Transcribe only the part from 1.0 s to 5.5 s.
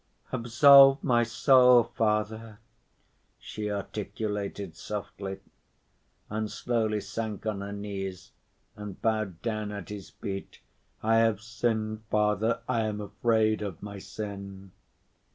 my soul, Father," she articulated softly,